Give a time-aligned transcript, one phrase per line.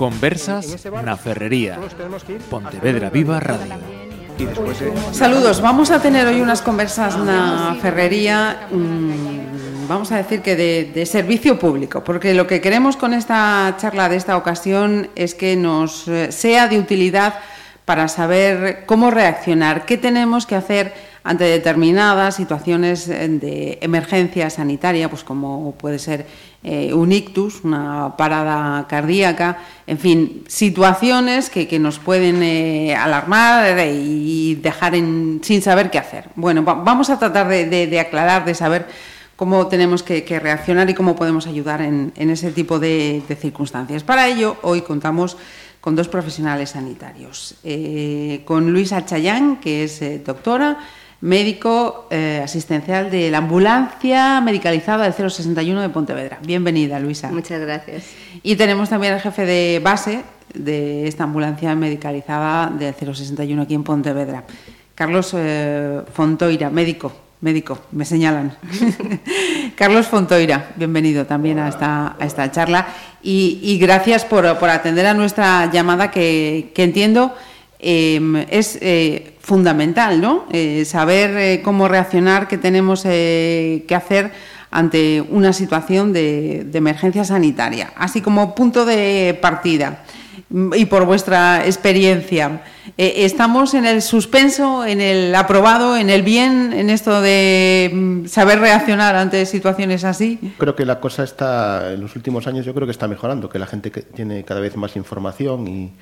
[0.00, 0.64] Conversas
[1.04, 1.76] na Ferrería.
[2.48, 3.76] Pontevedra Viva Radio.
[5.12, 10.88] Saludos, vamos a tener hoy unas conversas na Ferrería, mmm, vamos a decir que de,
[10.88, 15.52] de, servicio público, porque lo que queremos con esta charla de esta ocasión es que
[15.52, 17.34] nos eh, sea de utilidad
[17.84, 25.24] para saber cómo reaccionar, qué tenemos que hacer ante determinadas situaciones de emergencia sanitaria, pues
[25.24, 26.24] como puede ser
[26.62, 34.56] eh, un ictus, una parada cardíaca, en fin, situaciones que, nos pueden eh, alarmar y
[34.56, 36.28] dejar en, sin saber qué hacer.
[36.36, 38.86] Bueno, va, vamos a tratar de, aclarar, de saber
[39.36, 44.04] cómo tenemos que, reaccionar y cómo podemos ayudar en, ese tipo de, de, circunstancias.
[44.04, 45.36] Para ello, hoy contamos
[45.80, 50.78] con dos profesionales sanitarios, eh, con Luisa Chayán, que es eh, doctora,
[51.20, 56.38] médico eh, asistencial de la ambulancia medicalizada del 061 de Pontevedra.
[56.44, 57.30] Bienvenida, Luisa.
[57.30, 58.04] Muchas gracias.
[58.42, 60.22] Y tenemos también al jefe de base
[60.54, 64.44] de esta ambulancia medicalizada del 061 aquí en Pontevedra,
[64.94, 67.12] Carlos eh, Fontoira, médico.
[67.42, 68.54] Médico, me señalan.
[69.74, 72.86] Carlos Fontoira, bienvenido también a esta, a esta charla
[73.22, 77.34] y, y gracias por, por, atender a nuestra llamada que, que entiendo
[77.82, 80.44] eh, es eh, fundamental, ¿no?
[80.52, 84.30] Eh, saber eh, cómo reaccionar, qué tenemos eh, que hacer
[84.70, 90.04] ante una situación de, de, emergencia sanitaria, así como punto de partida.
[90.76, 92.62] Y por vuestra experiencia,
[92.96, 98.60] ¿estamos en el suspenso, en el aprobado, en el bien, en esto de mm, saber
[98.60, 100.38] reaccionar ante situaciones así?
[100.58, 103.58] Creo que la cosa está, en los últimos años, yo creo que está mejorando, que
[103.58, 105.92] la gente tiene cada vez más información y,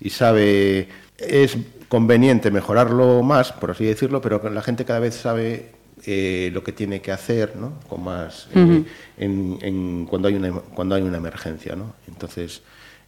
[0.00, 1.56] y sabe es
[1.88, 5.70] conveniente mejorarlo más, por así decirlo, pero la gente cada vez sabe
[6.06, 7.74] eh, lo que tiene que hacer, ¿no?
[7.88, 8.84] Con más uh -huh.
[8.84, 8.84] eh,
[9.18, 11.94] en, en, cuando hay una cuando hay una emergencia, ¿no?
[12.08, 12.62] Entonces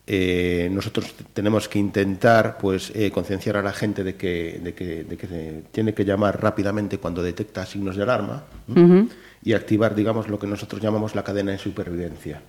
[0.06, 5.16] eh, nosotros tenemos que intentar, pues, concienciar a la gente de que, de que, de
[5.16, 9.08] que tiene que llamar rápidamente cuando detecta signos de alarma uh -huh.
[9.42, 12.42] y activar, digamos, lo que nosotros llamamos la cadena de supervivencia.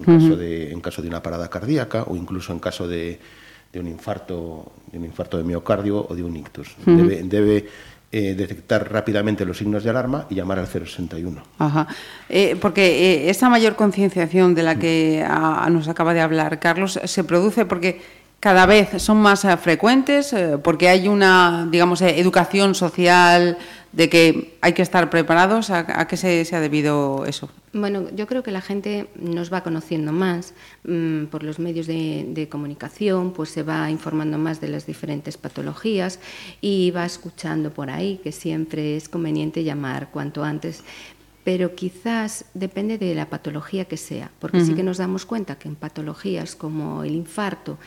[0.00, 3.18] En caso, de, en caso de una parada cardíaca o incluso en caso de,
[3.72, 6.76] de un infarto de un infarto de miocardio o de un ictus.
[6.86, 6.96] Uh -huh.
[6.96, 7.66] Debe, debe
[8.14, 11.42] eh, detectar rápidamente los signos de alarma y llamar al 061.
[11.58, 11.86] Ajá.
[12.28, 16.58] Eh, porque eh, esa mayor concienciación de la que a, a nos acaba de hablar
[16.58, 18.02] Carlos se produce porque
[18.42, 23.56] cada vez son más uh, frecuentes, uh, porque hay una, digamos, educación social
[23.92, 25.70] de que hay que estar preparados.
[25.70, 27.48] ¿A, qué se, ha debido eso?
[27.72, 32.48] Bueno, yo creo que la gente nos va conociendo más mmm, por los medios de,
[32.50, 36.18] comunicación, pues se va informando más de las diferentes patologías
[36.60, 40.82] y va escuchando por ahí que siempre es conveniente llamar cuanto antes
[41.44, 44.66] pero quizás depende de la patología que sea, porque uh -huh.
[44.66, 47.78] sí que nos damos cuenta que en patologías como el infarto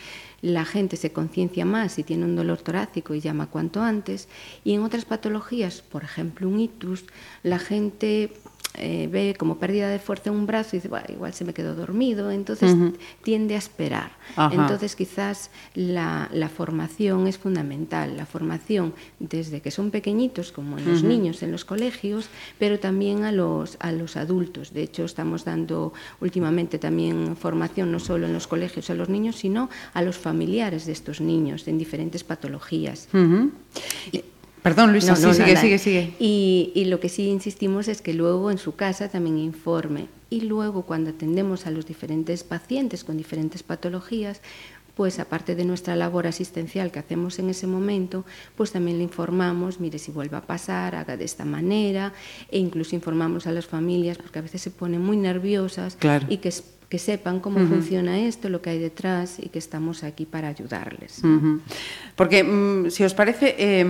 [0.42, 4.28] la gente se conciencia más si tiene un dolor torácico y llama cuanto antes,
[4.64, 7.04] y en otras patologías, por ejemplo un ictus,
[7.42, 8.32] la gente
[8.78, 11.52] eh, ve como pérdida de fuerza en un brazo y dice, bueno, igual se me
[11.54, 12.94] quedó dormido, entonces uh -huh.
[13.22, 14.10] tiende a esperar.
[14.36, 14.54] Ajá.
[14.54, 20.84] Entonces quizás la, la, formación es fundamental, la formación desde que son pequeñitos, como en
[20.84, 21.08] los uh -huh.
[21.08, 22.28] niños en los colegios,
[22.58, 24.72] pero también a los, a los adultos.
[24.72, 29.36] De hecho, estamos dando últimamente también formación no solo en los colegios a los niños,
[29.36, 33.08] sino a los familiares de estos niños en diferentes patologías.
[33.12, 33.50] Uh -huh.
[34.12, 34.24] y,
[34.66, 35.60] Perdón, Luisa, no, no, sí, sigue, nada.
[35.60, 36.14] sigue, sigue.
[36.18, 40.08] Y, y, lo que sí insistimos es que luego en su casa también informe.
[40.28, 44.40] Y luego cuando atendemos a los diferentes pacientes con diferentes patologías,
[44.96, 48.24] pues aparte de nuestra labor asistencial que hacemos en ese momento,
[48.56, 52.14] pues también le informamos, mire, si vuelve a pasar, haga de esta manera,
[52.50, 56.26] e incluso informamos a las familias, porque a veces se ponen muy nerviosas claro.
[56.28, 56.50] y que
[56.88, 57.68] que sepan cómo uh -huh.
[57.68, 61.18] funciona esto, lo que hay detrás y que estamos aquí para ayudarles.
[61.24, 61.60] Uh -huh.
[62.14, 63.84] Porque, mm, si os parece, eh,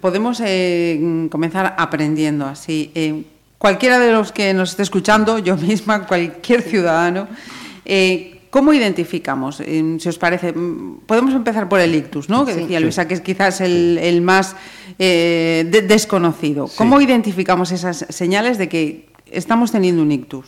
[0.00, 2.90] podemos eh, comenzar aprendiendo así.
[2.94, 3.24] Eh,
[3.56, 7.28] cualquiera de los que nos esté escuchando, yo misma, cualquier ciudadano,
[7.86, 9.56] eh, ¿cómo identificamos?
[9.56, 12.44] si os parece, mm, podemos empezar por el ictus, ¿no?
[12.44, 13.08] Que sí, decía Luisa, sí.
[13.08, 14.54] que es quizás el, el más
[14.98, 16.68] de desconocido.
[16.68, 16.74] Sí.
[16.76, 20.46] ¿Cómo identificamos esas señales de que estamos teniendo un ictus?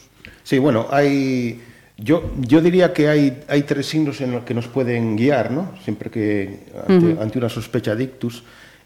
[0.49, 1.61] Sí, bueno, hay.
[1.99, 5.75] Yo, yo diría que hay, hay tres signos en los que nos pueden guiar, ¿no?
[5.85, 7.21] Siempre que ante, uh -huh.
[7.21, 8.43] ante una sospecha de ictus.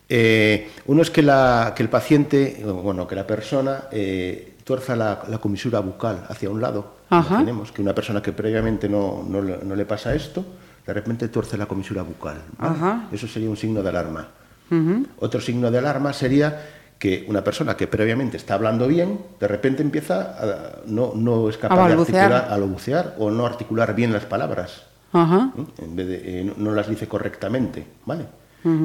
[0.09, 5.23] Eh, uno es que, la, que el paciente, bueno, que la persona eh, tuerza la,
[5.29, 6.97] la, comisura bucal hacia un lado.
[7.29, 10.44] Tenemos que una persona que previamente no, no, no, le pasa esto,
[10.85, 12.43] de repente tuerce la comisura bucal.
[12.58, 13.06] ¿vale?
[13.12, 14.26] Eso sería un signo de alarma.
[14.69, 15.06] Uh -huh.
[15.20, 16.58] Otro signo de alarma sería
[17.02, 21.58] que una persona que previamente está hablando bien, de repente empieza a no, no es
[21.58, 24.84] capaz a de articular, a balbucear o no articular bien las palabras.
[25.12, 28.26] en vez de, no las dice correctamente, ¿vale?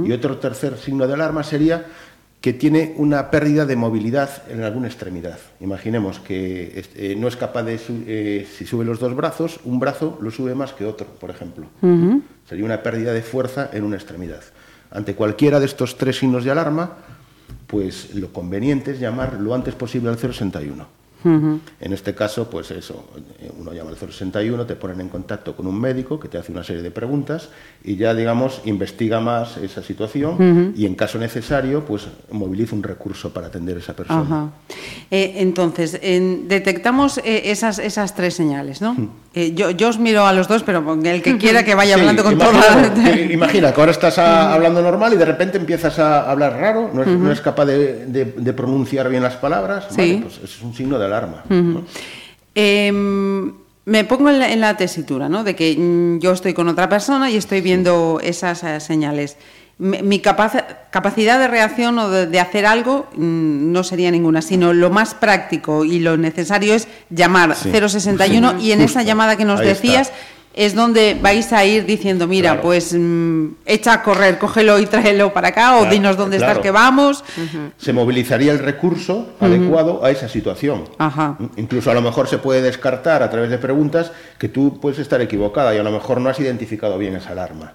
[0.04, 1.86] Y otro tercer signo de alarma sería
[2.42, 5.38] que tiene una pérdida de movilidad en alguna extremidad.
[5.60, 10.18] Imaginemos que eh, no es capaz de, eh, si sube los dos brazos, un brazo
[10.24, 11.68] lo sube más que otro, por ejemplo.
[12.50, 14.42] Sería una pérdida de fuerza en una extremidad.
[14.90, 16.98] Ante cualquiera de estos tres signos de alarma,
[17.68, 20.98] pues lo conveniente es llamar lo antes posible al 061.
[21.24, 23.04] En este caso, pues eso,
[23.60, 26.64] uno llama al 061, te ponen en contacto con un médico que te hace una
[26.64, 27.50] serie de preguntas
[27.84, 33.34] y ya, digamos, investiga más esa situación y en caso necesario, pues moviliza un recurso
[33.34, 34.52] para atender a esa persona.
[35.12, 38.96] Eh, entonces, detectamos eh, esas, esas tres señales, ¿no?
[39.40, 42.24] Eh, yo, yo, os miro a los dos, pero el que quiera que vaya hablando
[42.24, 46.54] con imagina, toda Imagina que ahora estás hablando normal y de repente empiezas a hablar
[46.54, 50.98] raro, no es, no es capaz de, pronunciar bien las palabras, pues es un signo
[50.98, 51.44] de alarma.
[52.56, 53.54] Em,
[53.86, 55.44] me pongo en la, tesitura, ¿no?
[55.44, 59.38] De que mm, yo estoy con otra persona y estoy viendo esas eh, señales.
[59.80, 65.14] Mi, capacidad de reacción o de, hacer algo mm, no sería ninguna, sino lo más
[65.14, 70.12] práctico y lo necesario es llamar 061 y en esa llamada que nos decías
[70.58, 75.32] es donde vais a ir diciendo, mira, pues mm, echa a correr, cógelo y tráelo
[75.32, 77.24] para acá o dinos dónde estás que vamos.
[77.78, 80.86] Se movilizaría el recurso adecuado a esa situación.
[80.98, 84.98] Mm, incluso a lo mejor se puede descartar a través de preguntas que tú puedes
[84.98, 87.74] estar equivocada y a lo mejor no has identificado bien esa alarma.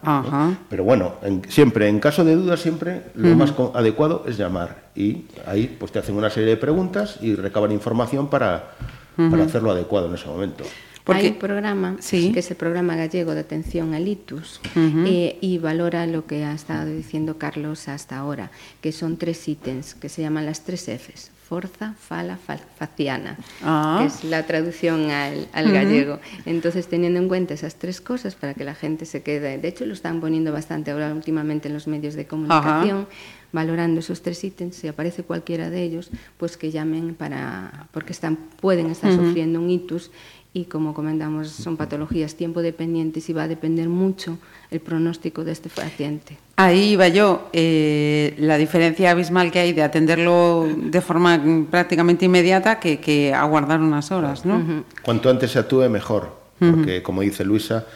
[0.68, 1.14] Pero bueno,
[1.48, 6.00] siempre, en caso de duda, siempre lo más adecuado es llamar y ahí pues te
[6.00, 8.72] hacen una serie de preguntas y recaban información para,
[9.16, 10.64] para hacerlo adecuado en ese momento.
[11.04, 15.58] Porque, Hay un programa, que es el programa gallego de atención al itus, eh, y
[15.58, 18.50] valora lo que ha estado diciendo Carlos hasta ahora,
[18.80, 23.98] que son tres ítems, que se llaman las tres Fs, forza, fala, faciana, ah.
[24.00, 26.18] que es la traducción al, gallego.
[26.46, 29.84] Entonces, teniendo en cuenta esas tres cosas para que la gente se quede, de hecho
[29.84, 33.06] lo están poniendo bastante ahora últimamente en los medios de comunicación,
[33.52, 38.36] valorando esos tres ítems, si aparece cualquiera de ellos, pues que llamen para, porque están,
[38.36, 40.10] pueden estar sufriendo un itus
[40.54, 44.38] y como comentamos son patologías tiempo dependientes y va a depender mucho
[44.70, 46.36] el pronóstico de este paciente.
[46.56, 51.40] Ahí iba yo, eh, la diferencia abismal que hay de atenderlo de forma
[51.70, 54.44] prácticamente inmediata que, que aguardar unas horas.
[54.44, 54.84] ¿no?
[55.02, 57.86] Cuanto antes se actúe mejor, porque como dice Luisa,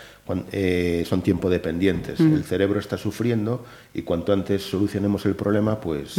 [0.53, 2.21] eh, son tiempo dependientes.
[2.21, 3.65] El cerebro está sufriendo
[3.95, 6.17] y cuanto antes solucionemos el problema, pues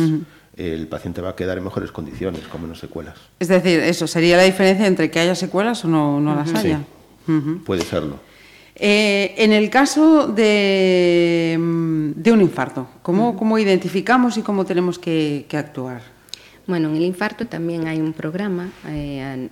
[0.55, 3.15] el paciente va a quedar en mejores condiciones, con menos secuelas.
[3.39, 6.81] Es decir, eso sería la diferencia entre que haya secuelas o no, no las haya.
[7.65, 8.19] Puede serlo.
[8.79, 14.99] Eh, en el caso de, mm, de un infarto, ¿cómo, ¿cómo, identificamos y cómo tenemos
[14.99, 16.01] que, actuar?
[16.67, 19.49] Bueno, en el infarto también hay un programa eh,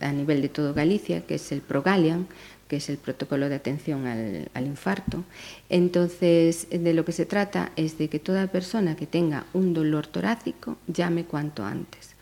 [0.00, 2.26] a, nivel de todo Galicia, que es el Progalian,
[2.68, 5.24] que es el protocolo de atención al, infarto.
[5.70, 10.06] Entonces, de lo que se trata es de que toda persona que tenga un dolor
[10.06, 12.14] torácico llame cuanto antes.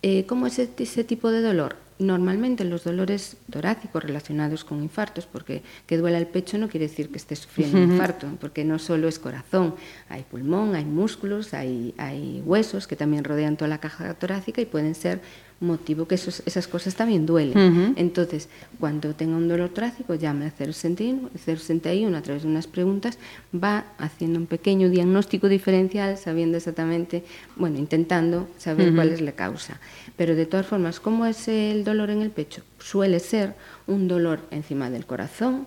[0.00, 1.76] Eh, ¿Cómo es ese tipo de dolor?
[1.98, 7.10] Normalmente los dolores torácicos relacionados con infartos, porque que duela el pecho no quiere decir
[7.10, 9.76] que esté sufriendo un infarto, porque no solo es corazón,
[10.08, 14.66] hay pulmón, hay músculos, hay, hay huesos que también rodean toda la caja torácica y
[14.66, 15.20] pueden ser
[15.62, 17.94] motivo que esas cosas también duelen.
[17.96, 23.18] Entonces, cuando tenga un dolor torácico, llame al 061, 061 a través de unas preguntas
[23.54, 27.24] va haciendo un pequeño diagnóstico diferencial, sabiendo exactamente,
[27.56, 29.80] bueno, intentando saber cuál es la causa.
[30.16, 32.62] Pero de todas formas, ¿cómo es el dolor en el pecho?
[32.78, 33.54] Suele ser
[33.86, 35.66] un dolor encima del corazón,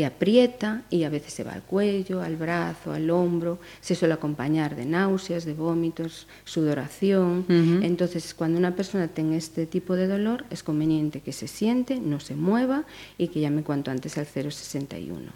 [0.00, 4.14] que aprieta y a veces se va al cuello, al brazo, al hombro, se suele
[4.14, 7.44] acompañar de náuseas, de vómitos, sudoración.
[7.82, 12.18] Entonces, cuando una persona tenga este tipo de dolor, es conveniente que se siente, no
[12.18, 12.84] se mueva
[13.18, 15.32] y que llame cuanto antes al 061.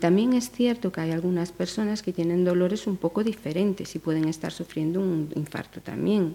[0.00, 4.26] También es cierto que hay algunas personas que tienen dolores un poco diferentes y pueden
[4.26, 6.34] estar sufriendo un infarto también.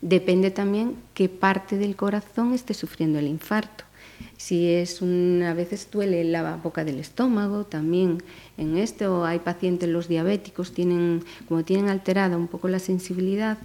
[0.00, 3.84] Depende también qué parte del corazón esté sufriendo el infarto.
[4.36, 8.22] Si es un, a veces duele la boca del estómago, también.
[8.56, 13.58] En esto hay pacientes, los diabéticos, tienen, como tienen alterada un poco la sensibilidad,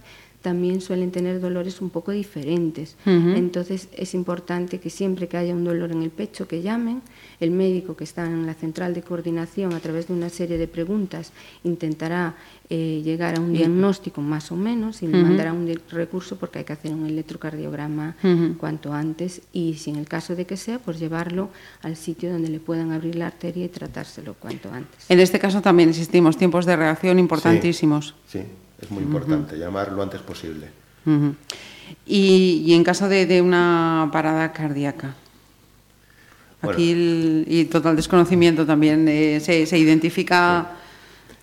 [0.44, 2.96] también suelen tener dolores un poco diferentes.
[3.06, 7.00] Entonces es importante que siempre que haya un dolor en el pecho que llamen,
[7.40, 10.68] el médico que está en la central de coordinación a través de una serie de
[10.68, 11.32] preguntas
[11.62, 12.34] intentará
[12.68, 16.66] eh, llegar a un diagnóstico más o menos y le mandará un recurso porque hay
[16.66, 18.14] que hacer un electrocardiograma
[18.58, 21.48] cuanto antes y si en el caso de que sea, pues llevarlo
[21.80, 25.06] al sitio donde le puedan abrir la arteria y tratárselo cuanto antes.
[25.08, 28.14] En este caso también existimos tiempos de reacción importantísimos.
[28.26, 28.40] sí.
[28.80, 30.68] Es muy importante llamar lo antes posible.
[32.06, 35.14] y, en caso de, una parada cardíaca,
[36.62, 40.72] Aquí y total desconocimiento también eh, se, identifica.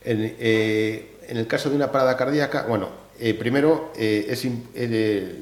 [0.03, 4.47] En, eh, en, el caso de una parada cardíaca, bueno, eh, primero es,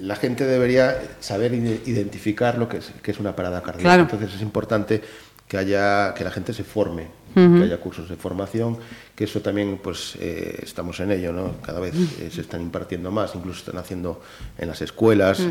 [0.01, 4.01] la gente debería saber identificar lo que es, que es una parada cardíaca.
[4.01, 5.01] Entonces es importante
[5.47, 8.77] que haya que la gente se forme, que haya cursos de formación,
[9.15, 11.61] que eso también pues estamos en ello, ¿no?
[11.61, 11.93] Cada vez
[12.31, 14.21] se están impartiendo más, incluso están haciendo
[14.57, 15.41] en las escuelas,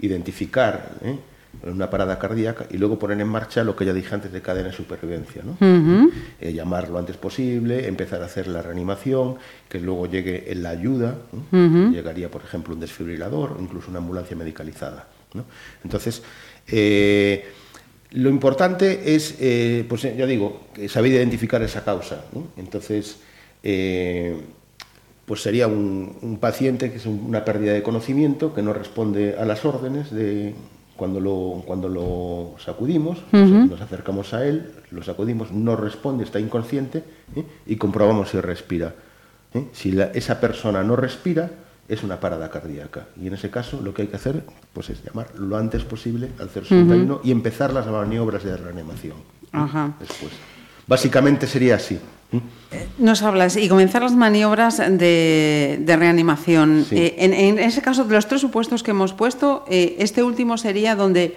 [0.00, 0.96] identificar
[1.62, 4.68] una parada cardíaca y luego poner en marcha lo que ya dije antes de cadena
[4.68, 5.42] de supervivencia.
[5.42, 5.56] ¿no?
[6.40, 9.36] Eh, llamar lo antes posible, empezar a hacer la reanimación,
[9.68, 11.16] que luego llegue la ayuda,
[11.52, 15.08] llegaría por ejemplo un desfibrilador o incluso una ambulancia medicalizada.
[15.84, 16.22] Entonces,
[16.66, 17.44] eh,
[18.12, 22.24] lo importante es, eh, pues ya digo, saber identificar esa causa.
[22.56, 23.18] Entonces,
[25.26, 29.44] pues sería un, un, paciente que es una pérdida de conocimiento, que no responde a
[29.44, 30.54] las órdenes de,
[31.00, 37.02] cuando lo, cuando lo sacudimos, nos acercamos a él, lo sacudimos, no responde, está inconsciente
[37.34, 37.42] ¿eh?
[37.64, 38.94] y comprobamos si respira.
[39.54, 39.64] ¿eh?
[39.72, 41.50] Si esa persona no respira,
[41.90, 43.08] es una parada cardíaca.
[43.20, 46.30] Y en ese caso lo que hay que hacer pues, es llamar lo antes posible
[46.38, 49.16] al 061 y empezar las maniobras de reanimación.
[49.98, 50.32] Después.
[50.86, 51.98] Básicamente sería así.
[52.98, 56.86] Nos hablas y comenzar las maniobras de, reanimación.
[56.92, 60.94] Eh, en, ese caso, de los tres supuestos que hemos puesto, eh, este último sería
[60.94, 61.36] donde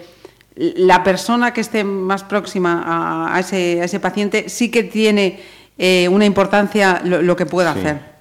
[0.56, 5.40] la persona que esté más próxima a, ese, paciente sí que tiene
[5.80, 8.13] eh, una importancia lo, que pueda hacer.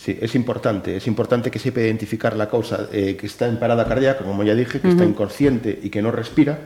[0.00, 0.96] Sí, es importante.
[0.96, 4.80] Es importante que sepa identificar la causa que está en parada cardíaca, como ya dije,
[4.80, 6.58] que está inconsciente y que no respira.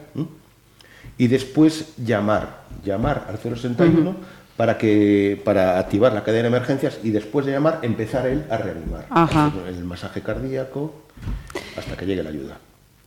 [1.19, 4.14] Y después llamar, llamar al 061
[4.57, 8.57] para, que, para activar la cadena de emergencias y después de llamar empezar él a
[8.57, 9.07] reanimar.
[9.67, 10.95] El masaje cardíaco
[11.76, 12.59] hasta que llegue la ayuda.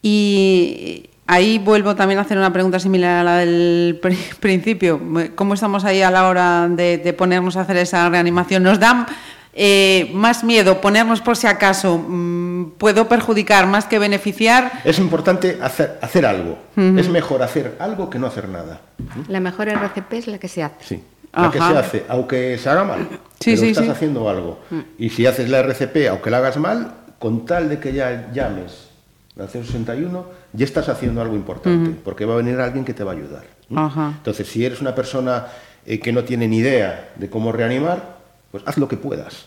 [0.02, 4.00] Y ahí vuelvo también a hacer una pregunta similar a la del
[4.40, 5.00] principio.
[5.36, 8.64] ¿Cómo estamos ahí a la hora de, ponernos a hacer esa reanimación?
[8.64, 9.06] ¿Nos dan
[9.58, 14.72] eh, más miedo ponernos por si acaso mm, puedo perjudicar más que beneficiar?
[14.86, 16.58] Es importante hacer, hacer algo.
[16.76, 18.82] Es mejor hacer algo que no hacer nada.
[19.28, 20.86] La mejor RCP es la que se hace.
[20.86, 23.08] Sí la que se hace, aunque se haga mal,
[23.44, 24.60] pero estás haciendo algo.
[24.70, 24.80] Mm.
[24.98, 28.90] Y si haces la RCP, aunque la hagas mal, con tal de que ya llames
[29.40, 33.12] al 061, ya estás haciendo algo importante, porque va a venir alguien que te va
[33.12, 33.46] a ayudar.
[33.70, 35.48] Entonces, si eres una persona
[35.86, 38.17] eh, que no tiene ni idea de cómo reanimar,
[38.62, 39.46] pues haz lo que puedas.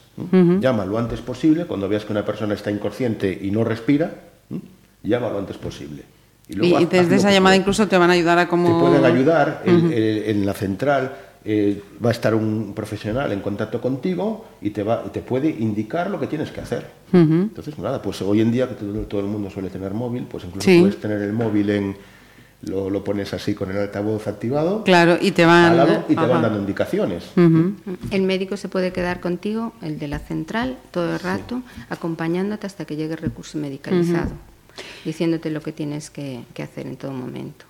[0.61, 4.15] Llama lo antes posible, cuando veas que una persona está inconsciente y no respira,
[5.03, 6.05] llama lo antes posible.
[6.49, 8.69] Y, desde esa llamada incluso te van a ayudar a cómo...
[8.69, 11.13] Te pueden ayudar en la central
[11.43, 16.11] eh, va a estar un profesional en contacto contigo y te, va, te puede indicar
[16.11, 16.87] lo que tienes que hacer.
[17.13, 20.67] Entonces, nada, pues hoy en día que todo, el mundo suele tener móvil, pues incluso
[20.67, 21.97] puedes tener el móvil en...
[22.63, 24.85] Lo, lo, pones así con el altavoz activado.
[24.85, 27.31] Claro, y te van, y te van dando indicaciones.
[27.37, 32.85] El médico se puede quedar contigo, el de la central, todo el rato, acompañándote hasta
[32.85, 34.33] que llegue el recurso medicalizado,
[35.05, 37.65] diciéndote lo que tienes que hacer en todo momento.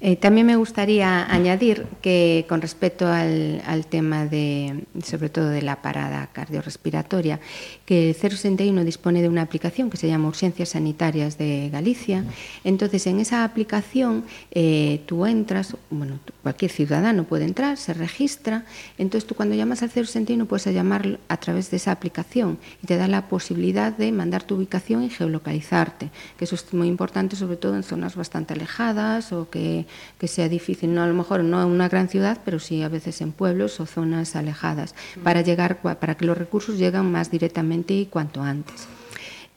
[0.00, 5.82] Eh, también me gustaría añadir que con respecto al, tema de, sobre todo de la
[5.82, 7.40] parada cardiorrespiratoria,
[7.84, 12.24] que el 061 dispone de una aplicación que se llama Urgencias Sanitarias de Galicia.
[12.62, 18.64] Entonces, en esa aplicación eh, tú entras, bueno, cualquier ciudadano puede entrar, se registra.
[18.98, 22.96] Entonces, tú cuando llamas al 061 puedes llamar a través de esa aplicación y te
[22.96, 27.56] da la posibilidad de mandar tu ubicación y geolocalizarte, que eso es muy importante, sobre
[27.56, 29.87] todo en zonas bastante alejadas o que
[30.18, 32.88] que sea difícil, no a lo mejor no en una gran ciudad, pero sí a
[32.88, 37.94] veces en pueblos o zonas alejadas, para llegar para que los recursos lleguen más directamente
[37.94, 38.88] y cuanto antes.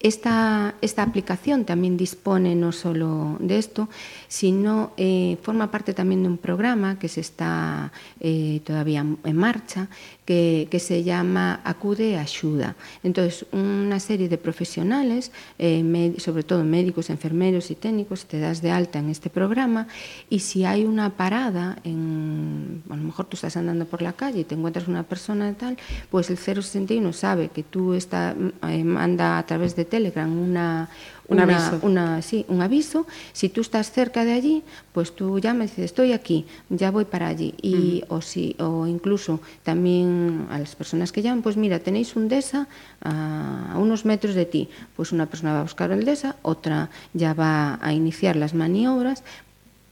[0.02, 3.88] Esta, esta, aplicación también dispone no solo de esto,
[4.28, 9.90] sino eh, forma parte también de un programa que se está eh, todavía en marcha,
[10.26, 12.76] que, se llama Acude Ayuda.
[13.04, 18.72] Entonces, una serie de profesionales, eh, sobre todo médicos, enfermeros y técnicos, te das de
[18.72, 19.88] alta en este programa
[20.30, 24.42] y si hay una parada, en, a lo mejor tú estás andando por la calle
[24.42, 25.78] y te encuentras una persona tal,
[26.10, 28.36] pues el 061 sabe que tú está,
[28.70, 30.90] eh, manda a través de Telegram una
[31.32, 31.80] un una, aviso.
[31.82, 33.08] Una, sí, un aviso.
[33.32, 37.06] Si tú estás cerca de allí, pues tú llamas y dices, estoy aquí, ya voy
[37.06, 37.54] para allí.
[37.62, 38.18] Y, uh -huh.
[38.18, 42.68] o, si, o incluso también a las personas que llaman, pues mira, tenéis un DESA
[43.04, 44.68] a unos metros de ti.
[44.96, 49.24] Pues una persona va a buscar el DESA, otra ya va a iniciar las maniobras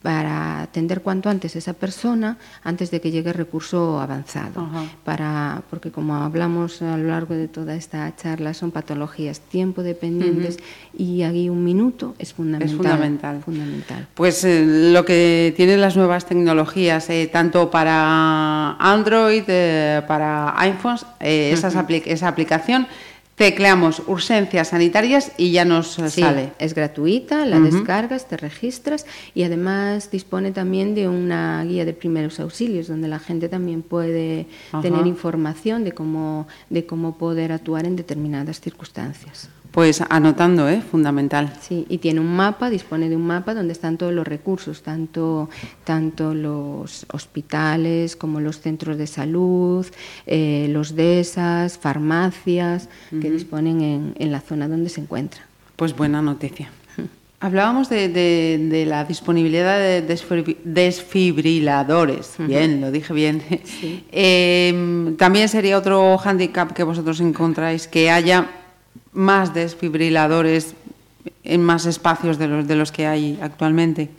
[0.01, 4.67] para atender cuanto antes a esa persona antes de que llegue el recurso avanzado.
[5.03, 10.57] Para, porque como hablamos a lo largo de toda esta charla, son patologías tiempo dependientes
[10.97, 12.69] y aquí un minuto es fundamental.
[12.69, 13.41] Es fundamental.
[13.43, 14.07] fundamental.
[14.15, 14.63] Pues eh,
[14.93, 22.87] lo que tienen las nuevas tecnologías, eh, tanto para Android, eh, para iPhones, esa aplicación
[23.39, 26.51] tecleamos urgencias sanitarias y ya nos sale.
[26.59, 32.41] Es gratuita, la descargas, te registras y además dispone también de una guía de primeros
[32.41, 34.47] auxilios donde la gente también puede
[34.81, 39.47] tener información de cómo, de cómo poder actuar en determinadas circunstancias.
[39.71, 40.81] Pues anotando, ¿eh?
[40.81, 41.53] Fundamental.
[41.61, 45.49] Sí, y tiene un mapa, dispone de un mapa donde están todos los recursos, tanto,
[45.83, 49.85] tanto los hospitales como los centros de salud,
[50.25, 52.89] eh, los DESAS, farmacias,
[53.21, 55.41] que disponen en, en, la zona donde se encuentra.
[55.75, 56.71] Pues buena noticia.
[57.41, 60.01] Hablábamos de, de, la disponibilidad de
[60.65, 62.33] desfibriladores.
[62.37, 63.41] Bien, lo dije bien.
[64.11, 68.49] Eh, también sería otro hándicap que vosotros encontráis, que haya
[69.11, 70.75] más desfibriladores
[71.43, 74.09] en más espacios de los, de los que hay actualmente?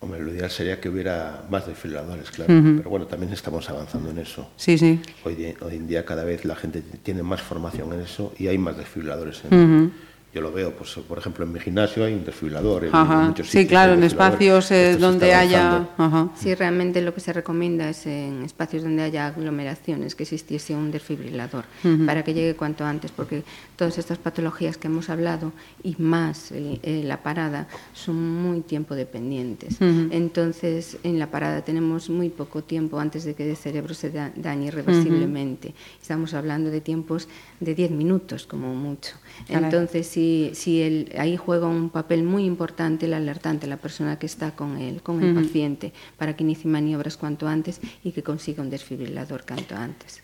[0.00, 2.52] Hombre, lo ideal sería que hubiera más desfibriladores, claro.
[2.76, 4.50] Pero bueno, también estamos avanzando en eso.
[4.56, 5.00] Sí, sí.
[5.24, 8.58] Hoy, hoy, en día cada vez la gente tiene más formación en eso y hay
[8.58, 9.94] más desfibriladores en,
[10.34, 13.48] yo lo veo, pues, por ejemplo, en mi gimnasio hay un desfibrilador, en, muchos sitios.
[13.50, 15.86] Sí, claro, en espacios eh, donde haya.
[16.34, 20.90] Sí, realmente lo que se recomienda es en espacios donde haya aglomeraciones que existiese un
[20.90, 21.66] desfibrilador
[22.04, 23.44] para que llegue cuanto antes, porque
[23.76, 25.52] todas estas patologías que hemos hablado
[25.84, 29.76] y más eh, eh, la parada son muy tiempo dependientes.
[29.80, 34.66] Entonces, en la parada tenemos muy poco tiempo antes de que el cerebro se dañe
[34.66, 35.74] irreversiblemente.
[36.02, 37.28] Estamos hablando de tiempos
[37.60, 39.14] de 10 minutos como mucho.
[39.48, 44.26] Entonces, si, si el, ahí juega un papel muy importante el alertante, la persona que
[44.26, 48.62] está con el, con el paciente, para que inicie maniobras cuanto antes y que consiga
[48.62, 50.22] un desfibrilador cuanto antes.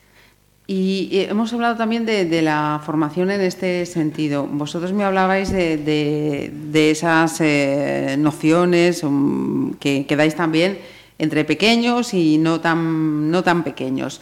[0.73, 4.47] Y hemos hablado también de, la formación en este sentido.
[4.47, 10.79] Vosotros me hablabais de, de, esas eh, nociones um, que, que, dais también
[11.19, 14.21] entre pequeños y no tan, no tan pequeños.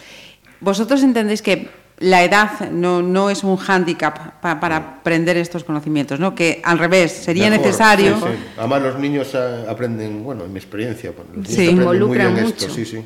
[0.60, 1.68] ¿Vosotros entendéis que
[2.00, 6.34] la edad no, no es un hándicap para aprender estos conocimientos, ¿no?
[6.34, 8.16] que al revés sería necesario.
[8.16, 12.42] Sí, Además los niños eh, aprenden, bueno, en mi experiencia, los niños sí, involucran muy
[12.42, 12.66] mucho.
[12.66, 13.04] Esto, sí, sí.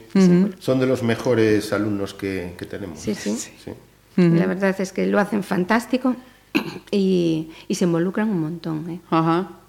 [0.58, 2.98] Son de los mejores alumnos que, que tenemos.
[2.98, 3.38] Sí, sí.
[4.16, 6.14] La verdad es que lo hacen fantástico
[6.90, 8.90] y, y se involucran un montón.
[8.90, 9.00] ¿eh?
[9.10, 9.61] Ajá.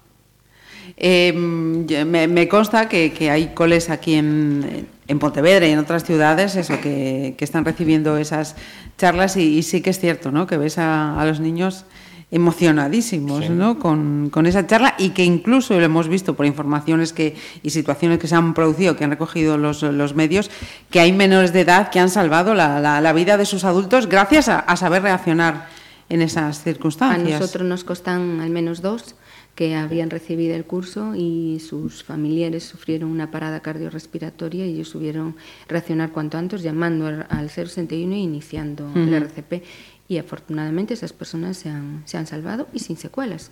[0.96, 6.04] Eh, me, me, consta que, que, hay coles aquí en, en Pontevedra y en otras
[6.04, 8.54] ciudades eso que, que están recibiendo esas
[8.96, 10.46] charlas y, sí que es cierto, ¿no?
[10.46, 11.84] Que ves a, los niños
[12.30, 13.78] emocionadísimos ¿no?
[13.78, 18.18] Con, con, esa charla y que incluso lo hemos visto por informaciones que, y situaciones
[18.18, 20.50] que se han producido, que han recogido los, los medios,
[20.90, 24.48] que hay menores de edad que han salvado la, la, vida de sus adultos gracias
[24.48, 25.68] a, a, saber reaccionar
[26.08, 27.36] en esas circunstancias.
[27.36, 29.14] A nosotros nos costan al menos dos
[29.54, 35.36] que habían recibido el curso y sus familiares sufrieron una parada cardiorrespiratoria y ellos tuvieron
[35.68, 39.62] reaccionar cuanto antes llamando al 061 e iniciando el RCP.
[40.06, 43.50] Y afortunadamente esas personas se han, se han salvado y sin secuelas.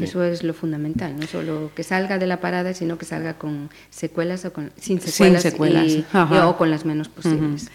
[0.00, 3.70] Eso es lo fundamental, no solo que salga de la parada, sino que salga con
[3.90, 5.44] secuelas o con, sin secuelas,
[5.92, 7.70] Y, o con las menos posibles.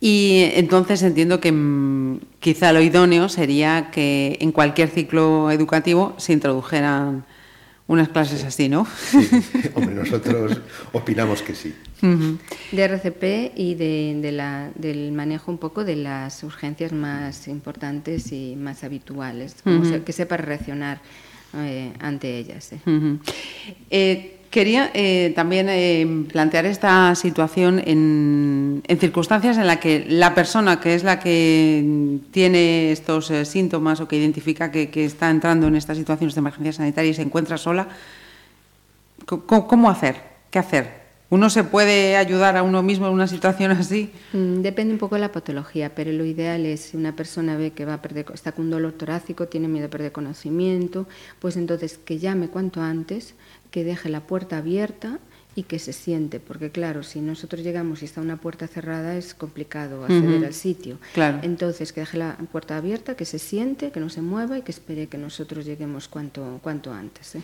[0.00, 6.32] Y entonces entiendo que mm, quizá lo idóneo sería que en cualquier ciclo educativo se
[6.32, 7.24] introdujeran
[7.88, 8.86] unas clases así, ¿no?
[9.10, 9.28] Sí,
[9.74, 10.60] hombre, nosotros
[10.92, 11.74] opinamos que sí.
[12.72, 18.56] De RCP y de, la, del manejo un poco de las urgencias más importantes y
[18.56, 19.56] más habituales,
[20.04, 21.00] que sepa reaccionar
[21.56, 22.72] eh, ante ellas.
[22.72, 24.32] ¿eh?
[24.56, 30.94] Quería eh, también eh, plantear esta situación en, circunstancias en las que la persona que
[30.94, 35.98] es la que tiene estos eh, síntomas o que identifica que, está entrando en estas
[35.98, 37.86] situaciones de emergencia sanitaria y se encuentra sola,
[39.26, 40.22] ¿cómo, hacer?
[40.50, 41.04] ¿Qué hacer?
[41.28, 44.10] ¿Uno se puede ayudar a uno mismo en una situación así?
[44.32, 47.72] Mm, depende un poco de la patología, pero lo ideal es si una persona ve
[47.72, 51.06] que va a perder, está con un dolor torácico, tiene miedo a perder conocimiento,
[51.40, 53.34] pues entonces que llame cuanto antes
[53.70, 55.18] que deje la puerta abierta
[55.56, 59.32] y que se siente, porque claro, si nosotros llegamos y está una puerta cerrada es
[59.32, 60.98] complicado acceder al sitio.
[61.14, 61.38] Claro.
[61.40, 64.70] Entonces, que deje la puerta abierta, que se siente, que no se mueva y que
[64.70, 67.36] espere que nosotros lleguemos cuanto, cuanto antes.
[67.36, 67.40] ¿eh?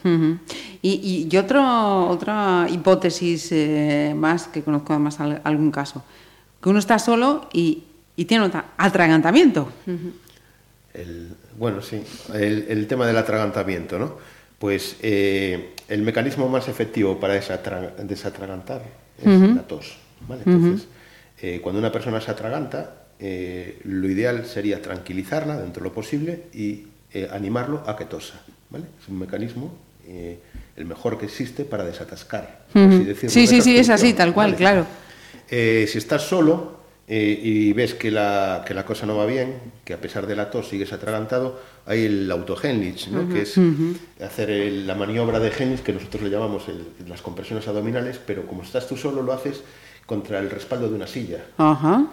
[0.82, 6.04] y, y, otro, otra hipótesis eh, más, que conozco además algún caso,
[6.62, 9.72] que uno está solo y, y tiene un atragantamiento.
[10.92, 12.02] el, bueno, sí,
[12.34, 14.18] el, el tema del atragantamiento, ¿no?
[14.62, 18.82] Pues eh, el mecanismo más efectivo para desatragantar
[19.18, 19.96] es la tos.
[20.30, 20.86] Entonces,
[21.40, 26.44] eh, cuando una persona se atraganta, eh, lo ideal sería tranquilizarla dentro de lo posible
[26.54, 26.84] y
[27.32, 28.40] animarlo a que tosa.
[28.72, 29.74] Es un mecanismo
[30.76, 32.66] el mejor que existe para desatascar.
[32.72, 34.86] sí, sí, sí, es así, tal cual, claro.
[35.48, 36.81] si estás solo,
[37.14, 40.34] eh, y ves que la, que la cosa no va bien, que a pesar de
[40.34, 43.28] la tos sigues atragantado, hay el autogenlich, ¿no?
[43.28, 43.60] que es
[44.18, 46.62] hacer la maniobra de Henlich, que nosotros le llamamos
[47.06, 49.62] las compresiones abdominales, pero como estás tú solo lo haces
[50.06, 51.44] contra el respaldo de una silla.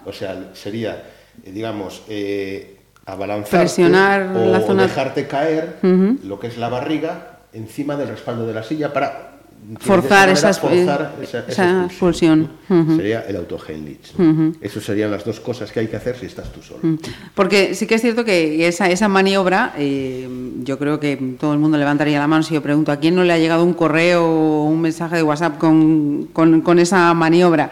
[0.04, 1.02] O sea, sería,
[1.46, 5.78] eh, digamos, eh, abalanzarte o, dejarte caer
[6.26, 9.39] lo que es la barriga encima del respaldo de la silla para
[9.80, 12.50] forzar, esa, esa, expulsión.
[12.68, 14.14] Sería el autogenlich.
[14.62, 16.98] Esas serían las dos cosas que hay que hacer si estás tú solo.
[17.36, 20.28] Porque sí que es cierto que esa, esa maniobra, eh,
[20.64, 23.24] yo creo que todo el mundo levantaría la mano si yo pregunto a quién no
[23.24, 27.70] le ha llegado un correo o un mensaje de WhatsApp con, con, esa maniobra.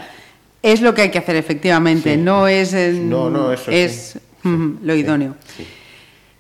[0.61, 5.35] Es lo que hay que hacer efectivamente, no es, no, no, eso es lo idóneo.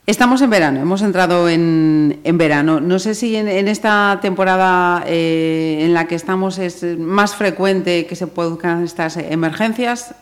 [0.07, 2.79] Estamos en verano, hemos entrado en, verano.
[2.79, 8.15] No sé si en, esta temporada eh, en la que estamos es más frecuente que
[8.15, 10.15] se produzcan estas emergencias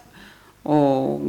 [0.64, 1.22] o...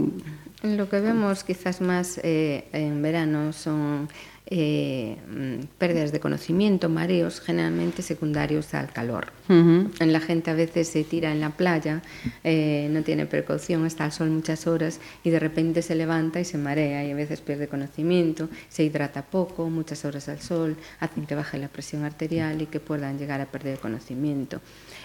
[0.63, 4.09] Lo que vemos quizás más eh, en verano son
[4.49, 9.33] eh, mm, pérdidas de conocimiento, mareos, generalmente secundarios al calor.
[9.49, 12.03] En La gente a veces se tira en la playa,
[12.45, 16.45] eh, no tiene precaución, está al sol muchas horas y de repente se levanta y
[16.45, 21.27] se marea y a veces pierde conocimiento, se hidrata poco, muchas horas al sol, hacen
[21.27, 24.61] que baje la presión arterial y que puedan llegar a perder conocimiento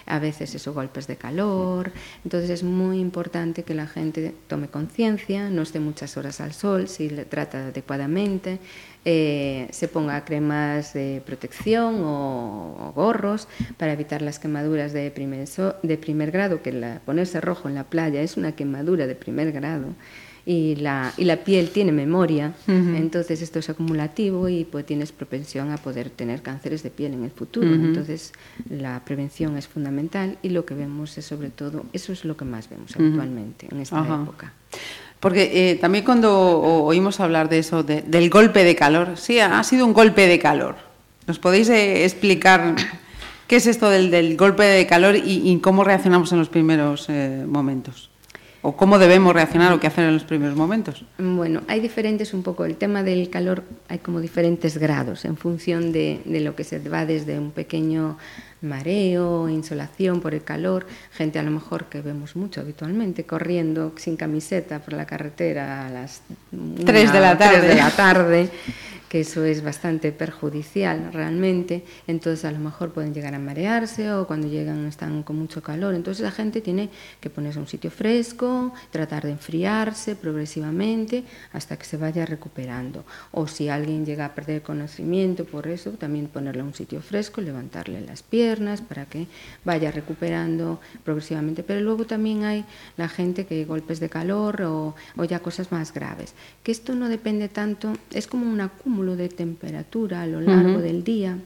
[0.06, 1.92] a veces esos golpes de calor.
[2.24, 6.88] Entonces es muy importante que la gente tome conciencia, no esté muchas horas al sol,
[6.88, 8.58] si le trata adecuadamente,
[9.04, 15.48] eh, se ponga cremas de protección o, gorros para evitar las quemaduras de primer,
[15.82, 19.52] de primer grado, que la, ponerse rojo en la playa es una quemadura de primer
[19.52, 19.86] grado
[20.44, 25.70] y la, y la piel tiene memoria, entonces esto es acumulativo y pues tienes propensión
[25.70, 27.68] a poder tener cánceres de piel en el futuro.
[27.68, 28.32] Entonces
[28.68, 32.44] la prevención es fundamental y lo que vemos es sobre todo, eso es lo que
[32.44, 34.52] más vemos habitualmente en esta época.
[35.22, 39.86] Porque eh, también cuando oímos hablar de eso, del golpe de calor, sí, ha sido
[39.86, 40.74] un golpe de calor.
[41.28, 42.74] ¿Nos podéis eh, explicar
[43.46, 48.10] qué es esto del, golpe de calor y, cómo reaccionamos en los primeros eh, momentos?
[48.64, 51.04] ¿O cómo debemos reaccionar o qué hacer en los primeros momentos?
[51.18, 52.64] Bueno, hay diferentes un poco.
[52.64, 57.04] El tema del calor hay como diferentes grados en función de, lo que se va
[57.04, 58.18] desde un pequeño
[58.60, 64.16] mareo, insolación por el calor, gente a lo mejor que vemos mucho habitualmente corriendo sin
[64.16, 66.22] camiseta por la carretera a las
[66.84, 67.58] 3 de la tarde.
[67.58, 68.50] 3 de la tarde
[69.12, 74.26] que eso es bastante perjudicial realmente, entonces a lo mejor pueden llegar a marearse o
[74.26, 76.88] cuando llegan están con mucho calor, entonces la gente tiene
[77.20, 83.04] que ponerse a un sitio fresco, tratar de enfriarse progresivamente hasta que se vaya recuperando,
[83.32, 87.42] o si alguien llega a perder conocimiento por eso, también ponerle a un sitio fresco,
[87.42, 89.26] levantarle las piernas para que
[89.62, 92.64] vaya recuperando progresivamente, pero luego también hay
[92.96, 97.10] la gente que golpes de calor o, o ya cosas más graves, que esto no
[97.10, 101.38] depende tanto, es como un acúmulo de temperatura a lo largo del día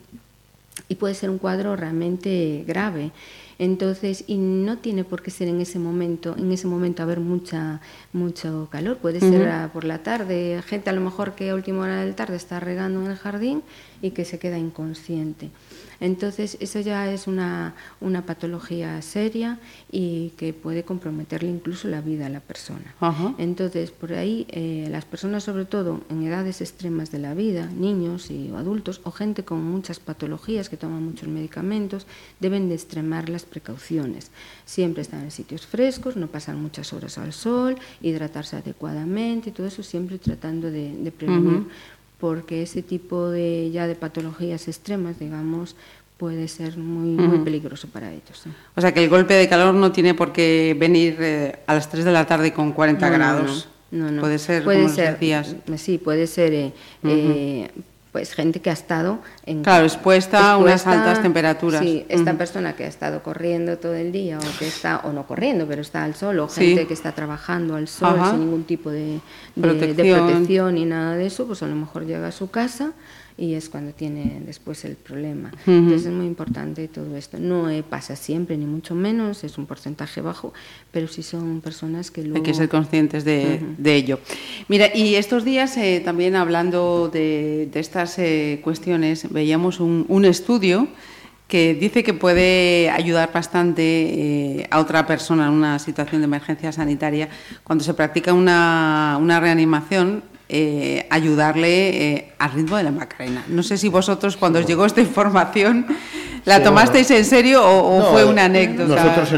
[0.89, 3.11] y puede ser un cuadro realmente grave.
[3.59, 7.81] Entonces, y no tiene por qué ser en ese momento, en ese momento haber mucha,
[8.13, 12.03] mucho calor, puede ser por la tarde, gente a lo mejor que a última hora
[12.03, 13.63] del tarde está regando en el jardín
[14.03, 15.51] y que se queda inconsciente.
[16.01, 19.59] Entonces, eso ya es una, una patología seria
[19.91, 22.95] y que puede comprometerle incluso la vida a la persona.
[23.39, 28.31] Entonces, por ahí, eh, las personas, sobre todo en edades extremas de la vida, niños
[28.31, 32.07] y adultos, o gente con muchas patologías que toman muchos medicamentos,
[32.41, 34.31] deben de extremar las precauciones.
[34.65, 39.67] Siempre estar en sitios frescos, no pasar muchas horas al sol, hidratarse adecuadamente, y todo
[39.67, 41.67] eso siempre tratando de, prevenir
[42.19, 45.77] porque ese tipo de ya de patologías extremas, digamos,
[46.17, 48.45] puede ser muy, muy peligroso para ellos.
[48.75, 51.91] O sea que el golpe de calor no tiene por qué venir eh, a las
[51.91, 53.69] 3 de la tarde con 40 grados.
[53.91, 55.19] No, no, Puede ser, puede ser,
[55.77, 56.73] Sí, puede ser eh,
[57.05, 57.71] eh,
[58.17, 62.75] pues gente que ha estado en claro expuesta, a unas altas temperaturas sí esta persona
[62.75, 66.03] que ha estado corriendo todo el día o que está o no corriendo pero está
[66.03, 69.21] al sol o gente que está trabajando al sol sin ningún tipo de,
[69.61, 69.97] protección.
[69.97, 70.75] de, protección.
[70.77, 72.93] ni nada de eso pues a lo mejor llega a su casa
[73.39, 75.53] y es cuando tiene después el problema.
[75.67, 77.39] Entonces es muy importante todo esto.
[77.39, 80.55] No pasa siempre, ni mucho menos, es un porcentaje bajo,
[80.91, 82.37] pero sí son personas que luego...
[82.37, 84.21] Hay que ser conscientes de, ello.
[84.69, 90.89] Mira, y estos días eh, también hablando de, estas eh, cuestiones, veíamos un, estudio
[91.47, 96.73] que dice que puede ayudar bastante eh, a otra persona en una situación de emergencia
[96.73, 97.29] sanitaria
[97.63, 103.45] cuando se practica una, una reanimación eh, ayudarle eh, al ritmo de la Macarena.
[103.49, 105.87] No sé si vosotros cuando os llegó esta información
[106.45, 109.03] la tomasteis en serio o, fue una anécdota.
[109.03, 109.33] Nosotros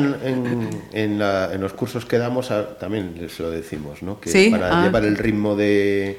[0.92, 1.18] en,
[1.60, 4.20] los cursos que damos también les lo decimos, ¿no?
[4.20, 4.84] que para ah.
[4.84, 6.18] llevar el ritmo de,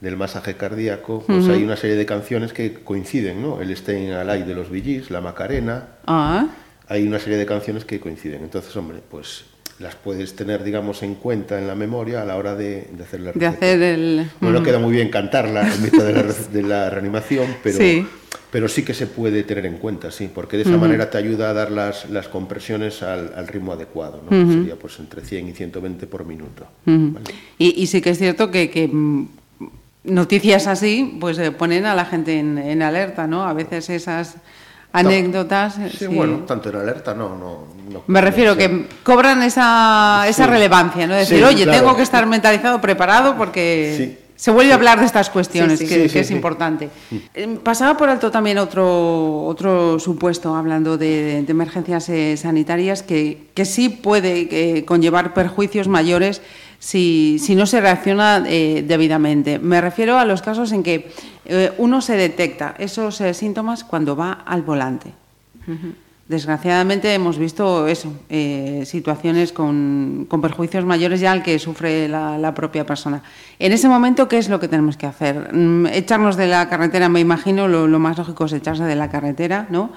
[0.00, 3.60] del masaje cardíaco, pues hay una serie de canciones que coinciden, ¿no?
[3.60, 5.88] El Staying Alive de los Billys, la Macarena.
[6.06, 6.46] Ah.
[6.88, 8.42] Hay una serie de canciones que coinciden.
[8.42, 9.44] Entonces, hombre, pues
[9.78, 13.32] las puedes tener, digamos, en cuenta en la memoria a la hora de, hacer la
[13.32, 14.30] De hacer el...
[14.40, 18.06] Bueno, queda muy bien cantarla en mitad de la, de la reanimación, pero sí.
[18.50, 21.50] pero sí que se puede tener en cuenta, sí, porque de esa manera te ayuda
[21.50, 24.52] a dar las, las compresiones al, ritmo adecuado, ¿no?
[24.52, 26.66] Sería pues entre 100 y 120 por minuto.
[26.86, 29.26] y, y, sí que es cierto que, que mm,
[30.04, 33.44] noticias así pues eh, ponen a la gente en, en alerta, ¿no?
[33.44, 34.36] A veces esas
[34.92, 35.76] anécdotas.
[35.96, 37.36] Sí, bueno, tanto en alerta no.
[37.36, 41.14] no, Me refiero que cobran esa, esa relevancia, ¿no?
[41.14, 45.78] Decir, oye, tengo que estar mentalizado, preparado, porque se vuelve a hablar de estas cuestiones,
[45.78, 46.90] que, es importante.
[47.10, 47.16] Mm.
[47.34, 53.64] Eh, pasaba por alto también otro, otro supuesto, hablando de, emergencias eh, sanitarias, que, que
[53.64, 56.42] sí puede eh, conllevar perjuicios mayores
[56.82, 59.60] si, si no se reacciona debidamente.
[59.60, 61.12] Me refiero a los casos en que
[61.44, 65.12] eh, uno se detecta esos eh, síntomas cuando va al volante.
[66.26, 72.84] Desgraciadamente hemos visto eso, eh, situaciones con, perjuicios mayores ya al que sufre la, propia
[72.84, 73.22] persona.
[73.60, 75.54] En ese momento, ¿qué es lo que tenemos que hacer?
[75.54, 79.66] Mm, echarnos de la carretera, me imagino, lo, más lógico es echarse de la carretera,
[79.70, 79.92] ¿no?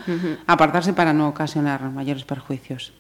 [0.45, 2.93] Apartarse para no ocasionar mayores perjuicios.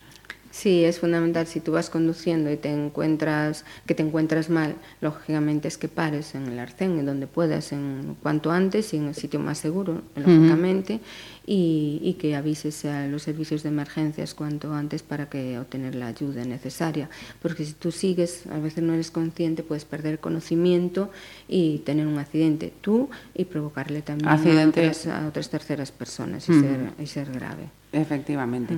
[0.55, 1.47] Sí, es fundamental.
[1.47, 6.33] Si tú vas conduciendo y te encuentras que te encuentras mal, lógicamente es que pares
[6.33, 10.01] en el arcén, en donde puedas, en cuanto antes y en el sitio más seguro,
[10.15, 11.01] lógicamente,
[11.45, 16.45] y, que avises a los servicios de emergencias cuanto antes para que obtener la ayuda
[16.45, 17.09] necesaria.
[17.41, 21.11] Porque si tú sigues, a veces no eres consciente, puedes perder conocimiento
[21.49, 27.07] y tener un accidente tú y provocarle también a otras, terceras personas y, ser, y
[27.07, 27.67] ser grave.
[27.95, 28.75] Efectivamente.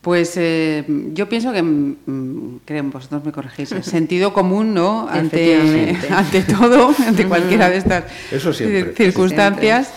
[0.00, 5.08] Pues eh, yo pienso que, mm, creo, vosotros me corregís, sentido común, ¿no?
[5.08, 8.04] Ante, ante todo, ante cualquiera de estas
[8.96, 9.92] circunstancias.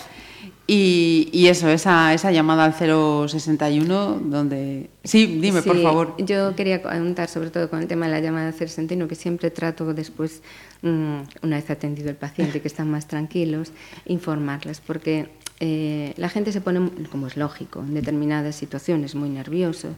[0.68, 4.90] Y, eso, esa, esa llamada al 061, donde...
[5.04, 6.14] Sí, dime, por favor.
[6.18, 9.52] Yo quería contar sobre todo con el tema de la llamada al 061, que siempre
[9.52, 10.42] trato después,
[10.82, 13.70] mm, una vez atendido el paciente, que están más tranquilos,
[14.06, 15.28] informarles, porque
[15.60, 19.88] eh, la gente se pone, como es lógico, en determinadas situaciones muy nervioso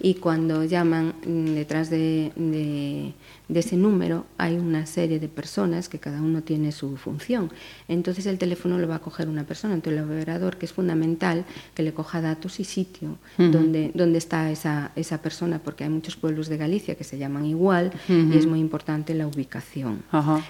[0.00, 3.12] y cuando llaman mm, detrás de, de
[3.52, 7.50] ese número hay una serie de personas que cada uno tiene su función.
[7.88, 11.44] Entonces el teléfono lo va a coger una persona, entonces el operador, que es fundamental
[11.74, 16.16] que le coja datos y sitio donde, donde está esa, esa persona, porque hay muchos
[16.16, 20.02] pueblos de Galicia que se llaman igual y es muy importante la ubicación.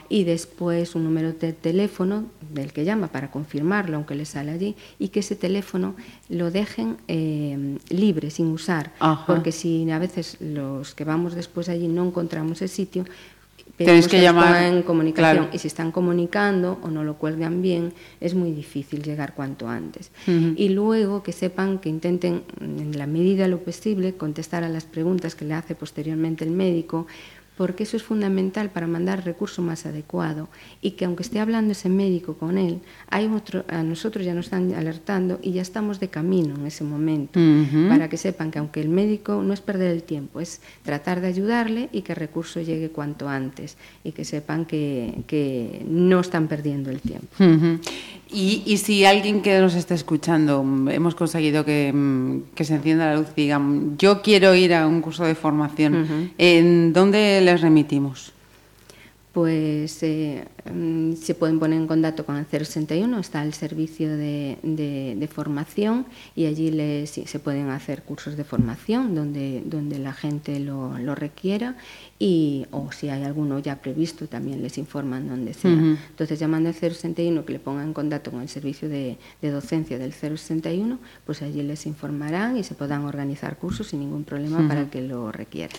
[0.08, 4.76] Y después un número de teléfono del que llama para confirmarlo, aunque le sale allí,
[4.98, 5.94] y que ese teléfono
[6.28, 8.92] lo dejen eh, libre, sin usar,
[9.26, 12.83] porque si a veces los que vamos después allí no encontramos ese sitio,
[13.76, 15.48] Tenéis que llamar en comunicación.
[15.52, 20.12] y si están comunicando o no lo cuelgan bien es muy difícil llegar cuanto antes.
[20.26, 25.34] Y luego que sepan que intenten en la medida lo posible contestar a las preguntas
[25.34, 27.06] que le hace posteriormente el médico
[27.56, 30.48] porque eso es fundamental para mandar recurso más adecuado
[30.80, 34.46] y que aunque esté hablando ese médico con él, hay otro, a nosotros ya nos
[34.46, 37.38] están alertando y ya estamos de camino en ese momento,
[37.88, 41.28] para que sepan que aunque el médico no es perder el tiempo, es tratar de
[41.28, 46.48] ayudarle y que el recurso llegue cuanto antes y que sepan que, que no están
[46.48, 47.28] perdiendo el tiempo.
[48.36, 53.06] Y, si alguien que nos está escuchando, mm, hemos conseguido que, mm, que, se encienda
[53.06, 57.60] la luz y digan, yo quiero ir a un curso de formación, ¿en dónde les
[57.60, 58.34] remitimos?
[59.34, 64.58] pues eh, mm, se pueden poner en contacto con el 061, está el servicio de,
[64.62, 70.60] de, formación y allí les, se pueden hacer cursos de formación donde, donde la gente
[70.60, 71.74] lo, lo, requiera
[72.20, 75.72] y o si hay alguno ya previsto también les informan donde sea.
[75.72, 79.98] Entonces llamando al 061 que le pongan en contacto con el servicio de, de, docencia
[79.98, 84.82] del 061, pues allí les informarán y se puedan organizar cursos sin ningún problema para
[84.82, 85.74] el que lo requiera.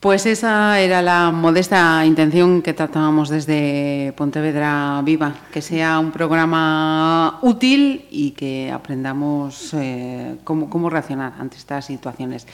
[0.00, 7.40] Pues esa era la modesta intención que tratábamos desde Pontevedra Viva, que sea un programa
[7.42, 12.46] útil y que aprendamos eh, cómo, cómo reaccionar ante estas situaciones.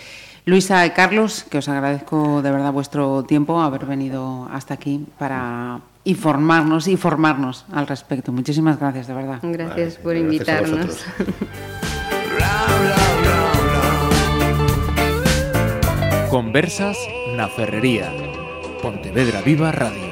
[0.46, 5.80] Luisa y Carlos, que os agradezco de verdad vuestro tiempo, haber venido hasta aquí para
[6.04, 8.33] informarnos y formarnos al respecto.
[8.33, 9.38] Muchísimas gracias, de verdad.
[9.42, 11.04] Gracias por invitarnos.
[16.30, 16.96] Conversas
[17.48, 18.12] Ferrería.
[18.80, 20.03] Pontevedra Viva Radio.